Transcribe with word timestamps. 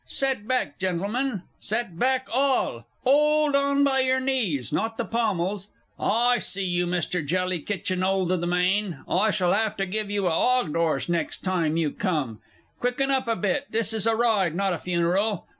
Set 0.07 0.47
back, 0.47 0.79
Gentlemen, 0.79 1.43
set 1.59 1.99
back 1.99 2.27
all 2.33 2.87
'old 3.05 3.55
on 3.55 3.83
by 3.83 3.99
your 3.99 4.19
knees, 4.19 4.73
not 4.73 4.97
the 4.97 5.05
pommels. 5.05 5.67
I 5.99 6.39
see 6.39 6.65
you, 6.65 6.87
Mr. 6.87 7.23
Jelly, 7.23 7.59
kitchin' 7.59 8.01
old 8.01 8.31
o' 8.31 8.37
the 8.37 8.47
mane 8.47 9.03
I 9.07 9.29
shall 9.29 9.53
'ave 9.53 9.75
to 9.75 9.85
give 9.85 10.09
you 10.09 10.25
a 10.25 10.31
'ogged 10.31 10.75
'orse 10.75 11.07
next 11.07 11.43
time 11.43 11.77
you 11.77 11.91
come. 11.91 12.39
Quicken 12.79 13.11
up 13.11 13.27
a 13.27 13.35
bit 13.35 13.67
this 13.69 13.93
is 13.93 14.07
a 14.07 14.15
ride, 14.15 14.55
not 14.55 14.73
a 14.73 14.79
funeral. 14.79 15.45